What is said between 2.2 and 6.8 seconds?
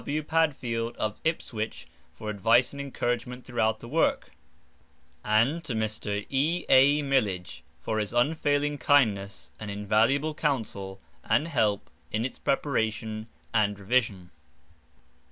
advice and encouragement throughout the work, and to Mr. E.